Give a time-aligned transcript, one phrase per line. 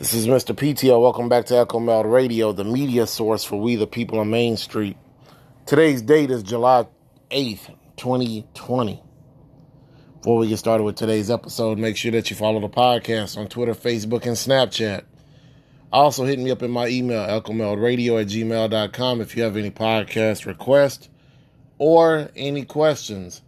[0.00, 0.56] This is Mr.
[0.56, 0.98] PTO.
[1.02, 4.56] Welcome back to Echo Meld Radio, the media source for we the people on Main
[4.56, 4.96] Street.
[5.66, 6.86] Today's date is July
[7.30, 9.02] 8th, 2020.
[10.16, 13.48] Before we get started with today's episode, make sure that you follow the podcast on
[13.48, 15.04] Twitter, Facebook, and Snapchat.
[15.92, 20.46] Also, hit me up in my email, echomeldradio at gmail.com if you have any podcast
[20.46, 21.10] requests
[21.76, 23.42] or any questions.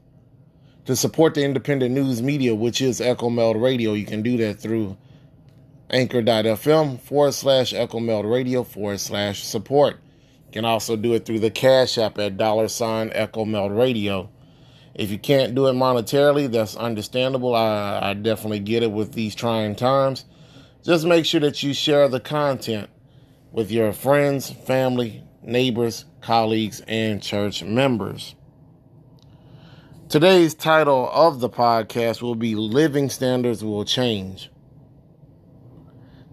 [0.84, 4.60] To support the independent news media, which is Echo Meld Radio, you can do that
[4.60, 4.98] through
[5.90, 9.98] anchor.fm forward slash Echo Meld Radio forward slash support.
[10.46, 14.30] You can also do it through the Cash App at dollar sign Echo Meld Radio.
[14.94, 17.54] If you can't do it monetarily, that's understandable.
[17.54, 20.26] I, I definitely get it with these trying times.
[20.82, 22.90] Just make sure that you share the content
[23.52, 28.34] with your friends, family, neighbors, colleagues, and church members.
[30.08, 34.50] Today's title of the podcast will be Living Standards Will Change.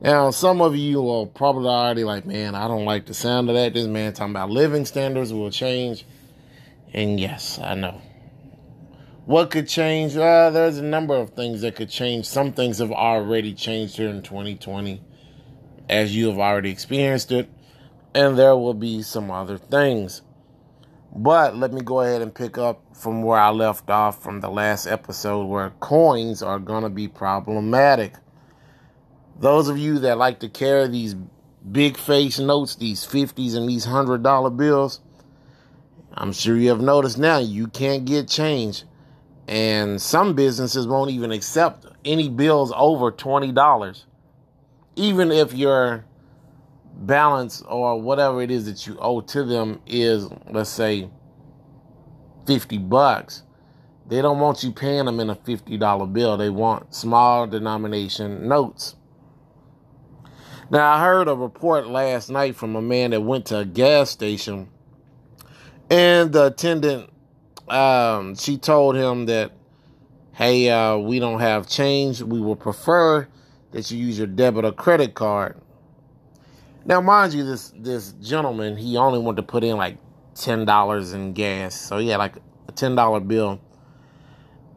[0.02, 3.56] Now, some of you are probably already like, man, I don't like the sound of
[3.56, 3.74] that.
[3.74, 6.06] This man talking about living standards will change.
[6.94, 8.02] And yes, I know.
[9.26, 10.16] What could change?
[10.16, 12.26] Uh, there's a number of things that could change.
[12.26, 15.02] Some things have already changed here in 2020,
[15.90, 17.50] as you have already experienced it.
[18.16, 20.22] And there will be some other things.
[21.14, 24.50] But let me go ahead and pick up from where I left off from the
[24.50, 28.14] last episode, where coins are going to be problematic.
[29.40, 31.16] Those of you that like to carry these
[31.72, 35.00] big face notes, these 50s and these $100 bills,
[36.14, 38.84] I'm sure you have noticed now you can't get change.
[39.48, 44.04] And some businesses won't even accept any bills over $20.
[44.96, 46.06] Even if your
[46.94, 51.10] balance or whatever it is that you owe to them is, let's say,
[52.46, 53.44] 50 bucks.
[54.08, 56.36] They don't want you paying them in a $50 bill.
[56.36, 58.96] They want small denomination notes.
[60.72, 64.12] Now, I heard a report last night from a man that went to a gas
[64.12, 64.70] station,
[65.90, 67.10] and the attendant,
[67.68, 69.52] um, she told him that,
[70.34, 72.22] hey, uh, we don't have change.
[72.22, 73.28] We would prefer
[73.72, 75.60] that you use your debit or credit card.
[76.86, 79.98] Now, mind you, this this gentleman, he only wanted to put in like
[80.36, 82.36] ten dollars in gas, so he had like
[82.68, 83.60] a ten dollar bill,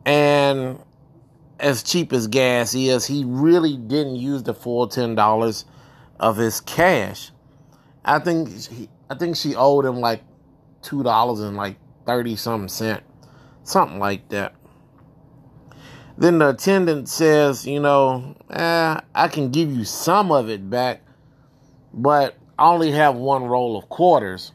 [0.06, 0.78] and
[1.60, 5.66] as cheap as gas is, he really didn't use the full ten dollars
[6.22, 7.32] of his cash.
[8.04, 10.22] I think he, I think she owed him like
[10.80, 13.02] two dollars and like thirty something cent,
[13.64, 14.54] something like that.
[16.16, 21.02] Then the attendant says, you know, eh, I can give you some of it back,
[21.92, 24.52] but I only have one roll of quarters.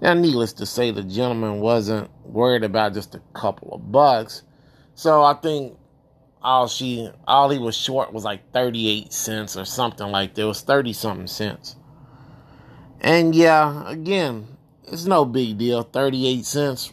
[0.00, 4.42] Now, needless to say, the gentleman wasn't worried about just a couple of bucks.
[4.94, 5.76] So I think
[6.44, 10.42] all she all he was short was like 38 cents or something like that.
[10.42, 11.76] It was 30 something cents.
[13.00, 14.46] And yeah, again,
[14.84, 15.82] it's no big deal.
[15.82, 16.92] 38 cents.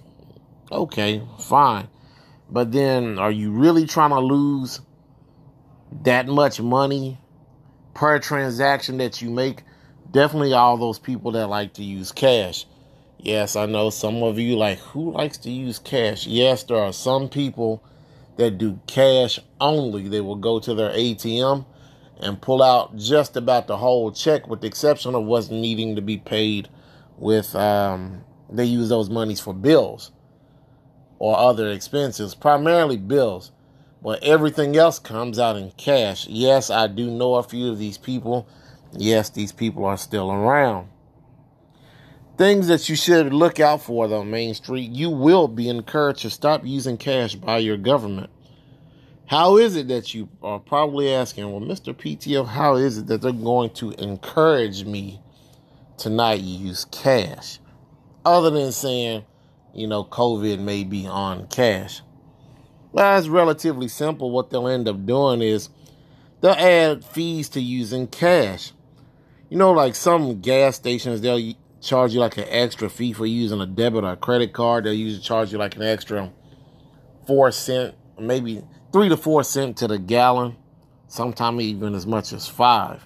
[0.72, 1.90] Okay, fine.
[2.50, 4.80] But then are you really trying to lose
[6.04, 7.20] that much money
[7.94, 9.64] per transaction that you make?
[10.10, 12.66] Definitely all those people that like to use cash.
[13.18, 16.26] Yes, I know some of you like who likes to use cash.
[16.26, 17.84] Yes, there are some people
[18.38, 20.08] that do cash only.
[20.08, 21.66] They will go to their ATM
[22.20, 26.02] and pull out just about the whole check, with the exception of what's needing to
[26.02, 26.70] be paid
[27.18, 27.56] with.
[27.56, 30.12] Um, they use those monies for bills
[31.20, 33.52] or other expenses, primarily bills,
[34.02, 36.28] but everything else comes out in cash.
[36.28, 38.48] Yes, I do know a few of these people.
[38.92, 40.90] Yes, these people are still around.
[42.38, 46.30] Things that you should look out for, though, Main Street, you will be encouraged to
[46.30, 48.30] stop using cash by your government.
[49.28, 51.94] How is it that you are probably asking, well, Mr.
[51.94, 55.22] PTO, how is it that they're going to encourage me
[55.98, 57.60] tonight to not use cash?
[58.26, 59.24] Other than saying,
[59.74, 62.02] you know, COVID may be on cash.
[62.92, 64.32] Well, it's relatively simple.
[64.32, 65.70] What they'll end up doing is
[66.42, 68.74] they'll add fees to using cash.
[69.50, 73.60] You know, like some gas stations, they'll charge you like an extra fee for using
[73.60, 74.86] a debit or a credit card.
[74.86, 76.32] They'll usually charge you like an extra
[77.28, 78.64] four cent, maybe
[78.94, 80.56] three to four cent to the gallon,
[81.08, 83.06] sometimes even as much as five.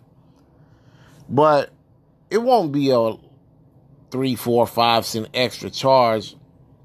[1.27, 1.72] But
[2.30, 3.13] it won't be a
[4.12, 6.36] three, four, five cent extra charge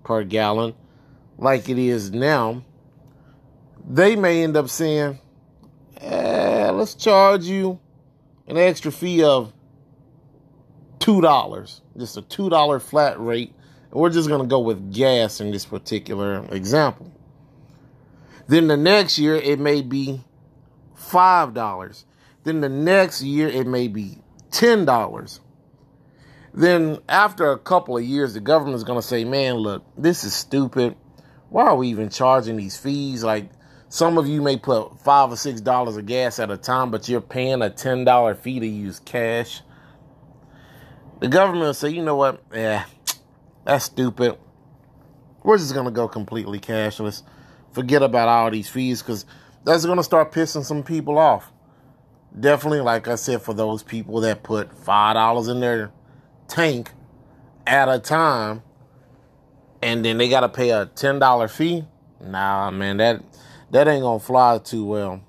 [0.04, 0.74] per gallon
[1.38, 2.64] like it is now.
[3.88, 5.18] They may end up saying,
[6.00, 7.80] eh, let's charge you
[8.46, 9.52] an extra fee of
[11.00, 13.52] $2, just a $2 flat rate.
[13.90, 17.12] And we're just going to go with gas in this particular example.
[18.46, 20.22] Then the next year, it may be
[20.96, 22.04] $5.
[22.44, 24.18] Then the next year, it may be
[24.50, 25.40] $10.
[26.52, 30.34] Then after a couple of years, the government's going to say, man, look, this is
[30.34, 30.96] stupid.
[31.48, 33.22] Why are we even charging these fees?
[33.24, 33.50] Like,
[33.88, 37.08] some of you may put five or six dollars of gas at a time, but
[37.08, 39.62] you're paying a ten dollar fee to use cash.
[41.20, 42.42] The government will say, you know what?
[42.52, 42.86] Yeah,
[43.64, 44.38] that's stupid.
[45.42, 47.22] We're just gonna go completely cashless.
[47.72, 49.26] Forget about all these fees because
[49.64, 51.52] that's gonna start pissing some people off.
[52.38, 55.92] Definitely, like I said, for those people that put five dollars in their
[56.48, 56.90] tank
[57.66, 58.62] at a time
[59.82, 61.84] and then they gotta pay a ten dollar fee.
[62.20, 63.22] Nah, man, that
[63.70, 65.22] that ain't gonna fly too well.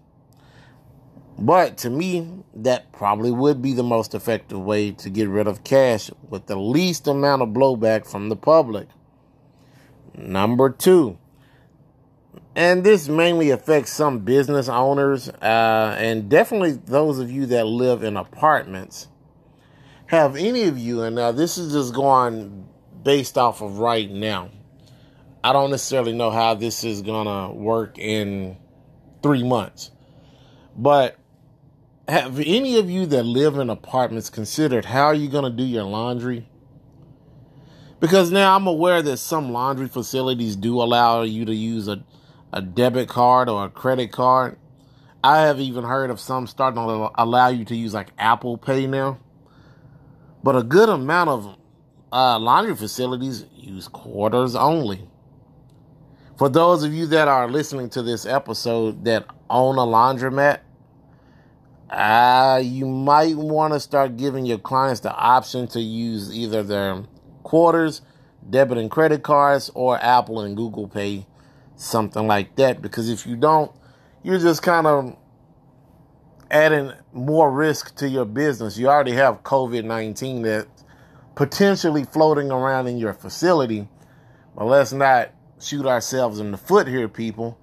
[1.38, 5.64] But to me, that probably would be the most effective way to get rid of
[5.64, 8.88] cash with the least amount of blowback from the public.
[10.16, 11.18] Number two,
[12.56, 18.04] and this mainly affects some business owners uh, and definitely those of you that live
[18.04, 19.08] in apartments.
[20.08, 22.68] Have any of you, and now this is just going
[23.04, 24.50] based off of right now
[25.44, 28.58] I don't necessarily know how this is gonna work in
[29.24, 29.90] three months,
[30.78, 31.18] but
[32.08, 35.84] have any of you that live in apartments considered how are you gonna do your
[35.84, 36.48] laundry?
[38.00, 42.04] Because now I'm aware that some laundry facilities do allow you to use a,
[42.52, 44.58] a debit card or a credit card.
[45.24, 48.88] I have even heard of some starting to allow you to use like Apple Pay
[48.88, 49.20] now.
[50.44, 51.58] But a good amount of
[52.12, 55.08] uh, laundry facilities use quarters only.
[56.38, 60.62] For those of you that are listening to this episode that own a laundromat,
[61.92, 67.04] uh, you might want to start giving your clients the option to use either their
[67.44, 68.02] quarters,
[68.50, 71.26] debit and credit cards, or Apple and Google Pay,
[71.76, 72.82] something like that.
[72.82, 73.72] Because if you don't,
[74.24, 75.18] you're just kind of
[76.50, 78.78] adding more risk to your business.
[78.78, 80.68] You already have COVID 19 that
[81.36, 83.90] potentially floating around in your facility,
[84.56, 87.58] but let's not shoot ourselves in the foot here, people.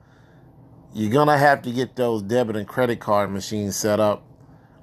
[0.95, 4.25] You're going to have to get those debit and credit card machines set up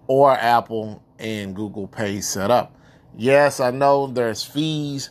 [0.08, 2.76] or Apple and Google Pay set up.
[3.18, 5.10] Yes, I know there's fees.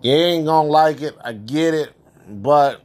[0.00, 1.16] You ain't going to like it.
[1.22, 1.92] I get it.
[2.28, 2.82] But,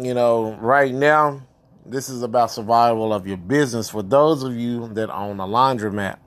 [0.00, 1.46] you know, right now,
[1.84, 6.18] this is about survival of your business for those of you that own a laundromat.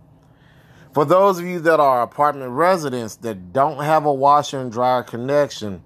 [0.94, 5.04] For those of you that are apartment residents that don't have a washer and dryer
[5.04, 5.84] connection,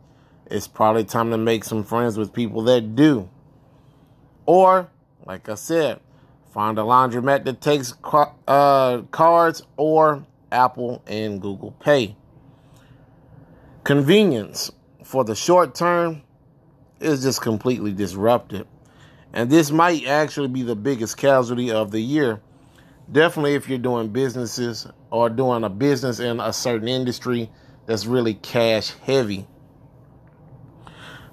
[0.49, 3.29] it's probably time to make some friends with people that do.
[4.47, 4.89] Or,
[5.25, 5.99] like I said,
[6.51, 7.93] find a laundromat that takes
[8.47, 12.15] uh, cards or Apple and Google Pay.
[13.83, 14.71] Convenience
[15.03, 16.23] for the short term
[16.99, 18.65] is just completely disrupted.
[19.33, 22.41] And this might actually be the biggest casualty of the year.
[23.11, 27.49] Definitely if you're doing businesses or doing a business in a certain industry
[27.85, 29.45] that's really cash heavy.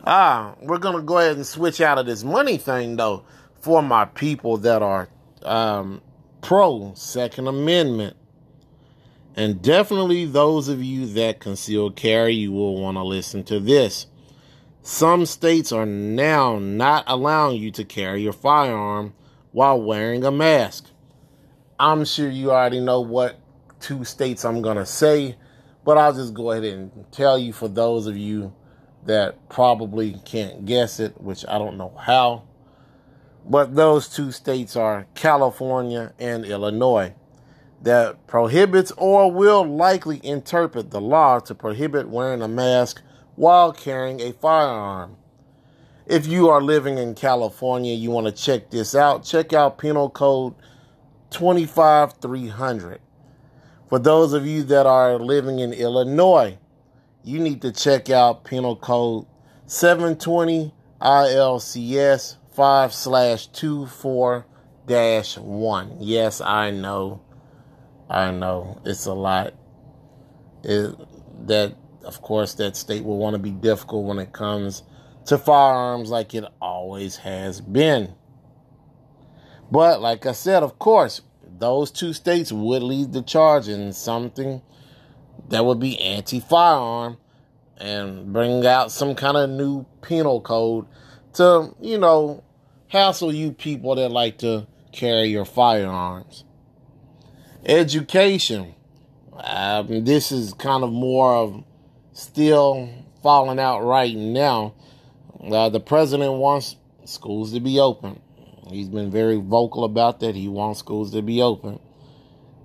[0.07, 3.25] Ah, we're gonna go ahead and switch out of this money thing though
[3.63, 5.09] for my people that are
[5.43, 6.03] um,
[6.43, 8.15] pro Second Amendment.
[9.35, 14.07] And definitely those of you that conceal carry, you will want to listen to this.
[14.83, 19.15] Some states are now not allowing you to carry your firearm
[19.53, 20.91] while wearing a mask.
[21.81, 23.41] I'm sure you already know what
[23.81, 25.37] two states I'm to say,
[25.83, 28.53] but I'll just go ahead and tell you for those of you
[29.07, 32.45] that probably can't guess it, which I don't know how.
[33.47, 37.15] But those two states are California and Illinois
[37.83, 43.03] that prohibits or will likely interpret the law to prohibit wearing a mask
[43.37, 45.17] while carrying a firearm.
[46.07, 50.09] If you are living in California, you want to check this out, check out Penal
[50.09, 50.55] Code
[51.31, 53.01] 25300.
[53.89, 56.59] For those of you that are living in Illinois,
[57.25, 59.27] you need to check out Penal Code
[59.67, 64.47] 720 ILCS 5 slash 24
[64.87, 65.97] dash 1.
[66.01, 67.23] Yes, I know.
[68.11, 68.81] I know.
[68.85, 69.55] It's a lot.
[70.63, 70.95] It,
[71.47, 74.83] that, of course, that state will want to be difficult when it comes
[75.27, 78.15] to firearms like it always has been.
[79.71, 81.23] But, like I said, of course,
[81.59, 84.61] those two states would lead the charge in something
[85.49, 87.19] that would be anti firearm
[87.79, 90.87] and bring out some kind of new penal code
[91.35, 92.43] to, you know,
[92.89, 96.45] hassle you people that like to carry your firearms.
[97.67, 98.75] Education.
[99.33, 101.65] Um, this is kind of more of
[102.13, 102.89] still
[103.23, 104.75] falling out right now.
[105.43, 108.21] Uh, the president wants schools to be open.
[108.71, 110.35] He's been very vocal about that.
[110.35, 111.81] He wants schools to be open.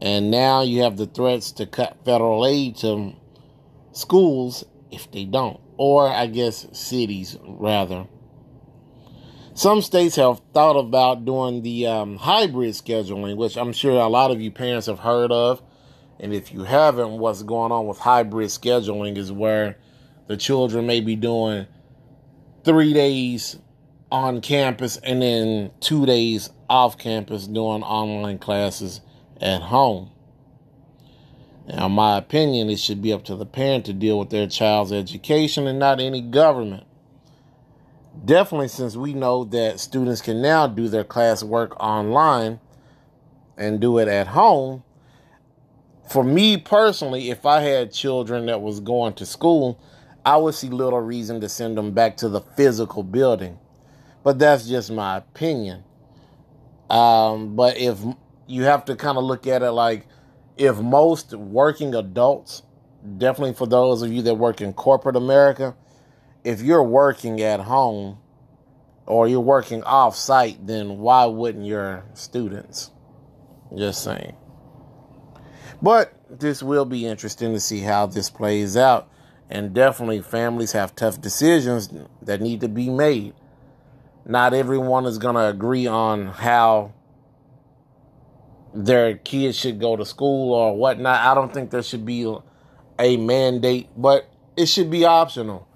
[0.01, 3.13] And now you have the threats to cut federal aid to
[3.91, 8.07] schools if they don't, or I guess cities rather.
[9.53, 14.31] Some states have thought about doing the um, hybrid scheduling, which I'm sure a lot
[14.31, 15.61] of you parents have heard of.
[16.17, 19.77] And if you haven't, what's going on with hybrid scheduling is where
[20.27, 21.67] the children may be doing
[22.63, 23.57] three days
[24.11, 29.01] on campus and then two days off campus doing online classes
[29.41, 30.11] at home.
[31.67, 34.47] Now, in my opinion, it should be up to the parent to deal with their
[34.47, 36.85] child's education and not any government.
[38.25, 42.59] Definitely, since we know that students can now do their classwork online
[43.55, 44.83] and do it at home.
[46.09, 49.79] For me personally, if I had children that was going to school,
[50.25, 53.59] I would see little reason to send them back to the physical building.
[54.23, 55.83] But that's just my opinion.
[56.89, 57.99] Um, but if
[58.49, 60.07] you have to kind of look at it like
[60.57, 62.63] if most working adults,
[63.17, 65.75] definitely for those of you that work in corporate America,
[66.43, 68.17] if you're working at home
[69.05, 72.91] or you're working off site, then why wouldn't your students?
[73.77, 74.35] Just saying.
[75.81, 79.09] But this will be interesting to see how this plays out.
[79.49, 81.89] And definitely, families have tough decisions
[82.21, 83.33] that need to be made.
[84.25, 86.93] Not everyone is going to agree on how
[88.73, 91.19] their kids should go to school or whatnot.
[91.19, 92.31] I don't think there should be
[92.99, 95.67] a mandate, but it should be optional.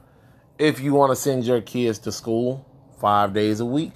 [0.59, 2.65] If you want to send your kids to school
[3.00, 3.93] five days a week,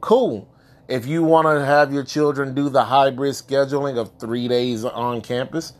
[0.00, 0.48] cool.
[0.88, 5.20] If you want to have your children do the hybrid scheduling of three days on
[5.20, 5.72] campus,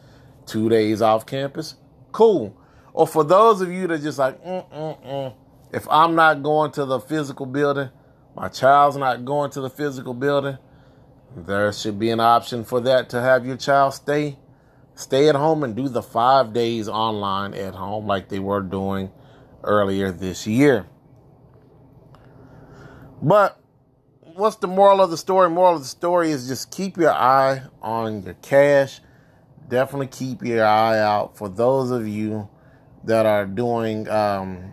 [0.46, 1.76] two days off campus,
[2.10, 2.56] cool.
[2.92, 5.34] Or for those of you that just like, mm, mm, mm,
[5.72, 7.90] if I'm not going to the physical building,
[8.34, 10.58] my child's not going to the physical building,
[11.34, 14.38] there should be an option for that to have your child stay
[14.94, 19.10] stay at home and do the 5 days online at home like they were doing
[19.62, 20.86] earlier this year.
[23.20, 23.60] But
[24.20, 25.50] what's the moral of the story?
[25.50, 29.00] Moral of the story is just keep your eye on your cash.
[29.68, 32.48] Definitely keep your eye out for those of you
[33.04, 34.72] that are doing um,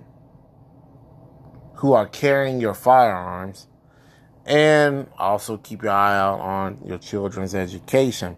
[1.75, 3.67] who are carrying your firearms
[4.45, 8.35] and also keep your eye out on your children's education.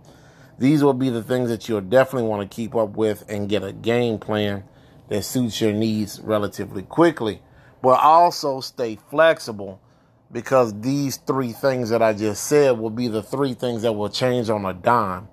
[0.58, 3.64] These will be the things that you'll definitely want to keep up with and get
[3.64, 4.64] a game plan
[5.10, 7.42] that suits your needs relatively quickly.
[7.82, 9.82] But also stay flexible
[10.32, 14.10] because these three things that I just said will be the three things that will
[14.10, 15.28] change on a dime.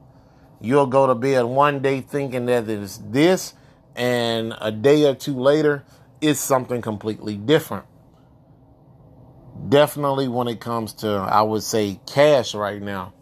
[0.61, 3.55] You'll go to bed one day thinking that it's this,
[3.97, 5.85] and a day or two later,
[6.21, 7.85] it's something completely different
[9.73, 13.15] definitely when it comes to, I would say, cash right now,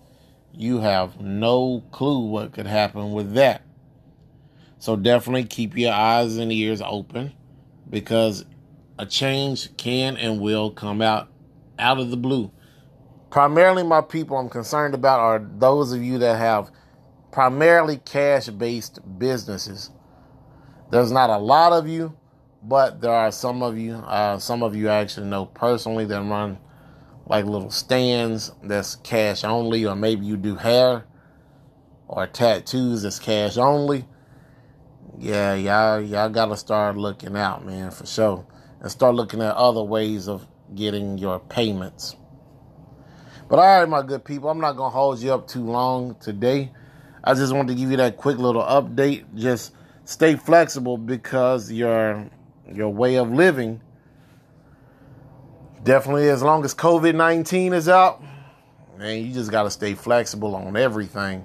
[0.52, 3.62] you have no clue what could happen with that.
[4.78, 7.34] So definitely keep your eyes and ears open
[7.90, 8.46] because
[8.98, 11.28] a change can and will come out
[11.78, 12.52] out of the blue.
[13.30, 16.70] Primarily, my people I'm concerned about are those of you that have
[17.32, 19.90] primarily cash based businesses.
[20.90, 22.16] There's not a lot of you,
[22.62, 26.58] but there are some of you, uh, some of you actually know personally that run
[27.26, 31.04] like little stands that's cash only, or maybe you do hair
[32.08, 34.04] or tattoos that's cash only.
[35.18, 38.46] Yeah, y'all, y'all gotta start looking out, man, for sure,
[38.80, 42.16] and start looking at other ways of getting your payments.
[43.48, 46.72] But all right, my good people, I'm not gonna hold you up too long today.
[47.22, 49.24] I just wanted to give you that quick little update.
[49.34, 49.72] Just
[50.04, 52.30] stay flexible because your
[52.72, 53.80] your way of living.
[55.82, 58.22] Definitely, as long as COVID 19 is out,
[58.98, 61.44] man, you just got to stay flexible on everything.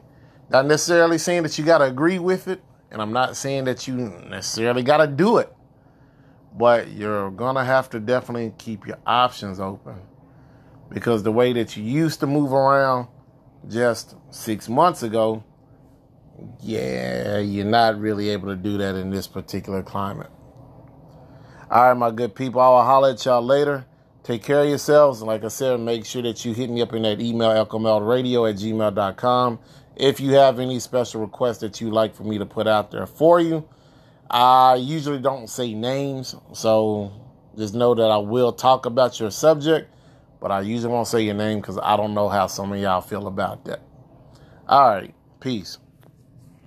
[0.49, 3.87] Not necessarily saying that you got to agree with it, and I'm not saying that
[3.87, 5.53] you necessarily got to do it,
[6.57, 9.95] but you're going to have to definitely keep your options open.
[10.89, 13.07] Because the way that you used to move around
[13.67, 15.43] just six months ago,
[16.61, 20.29] yeah, you're not really able to do that in this particular climate.
[21.69, 23.85] All right, my good people, I'll holler at y'all later.
[24.23, 25.21] Take care of yourselves.
[25.21, 28.47] And like I said, make sure that you hit me up in that email, echomeldradio
[28.49, 29.59] at gmail.com.
[29.95, 33.07] If you have any special requests that you like for me to put out there
[33.07, 33.67] for you,
[34.29, 36.35] I usually don't say names.
[36.53, 37.11] So
[37.57, 39.91] just know that I will talk about your subject,
[40.39, 43.01] but I usually won't say your name because I don't know how some of y'all
[43.01, 43.81] feel about that.
[44.67, 45.13] All right.
[45.39, 45.79] Peace.